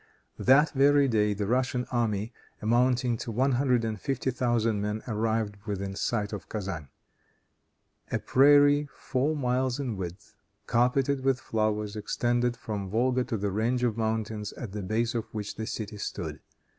That 0.39 0.71
very 0.71 1.07
day, 1.07 1.35
the 1.35 1.45
Russian 1.45 1.85
army, 1.91 2.33
amounting 2.59 3.17
to 3.17 3.31
one 3.31 3.51
hundred 3.51 3.85
and 3.85 4.01
fifty 4.01 4.31
thousand 4.31 4.81
men, 4.81 5.03
arrived 5.07 5.57
within 5.67 5.93
sight 5.95 6.33
of 6.33 6.49
Kezan. 6.49 6.87
A 8.11 8.17
prairie 8.17 8.89
four 8.91 9.35
miles 9.35 9.79
in 9.79 9.95
width, 9.95 10.33
carpeted 10.65 11.23
with 11.23 11.39
flowers, 11.39 11.95
extended 11.95 12.57
from 12.57 12.85
the 12.85 12.89
Volga 12.89 13.23
to 13.25 13.37
the 13.37 13.51
range 13.51 13.83
of 13.83 13.95
mountains 13.95 14.53
at 14.53 14.71
the 14.71 14.81
base 14.81 15.13
of 15.13 15.25
which 15.25 15.55
the 15.55 15.67
city 15.67 15.99
stood. 15.99 16.39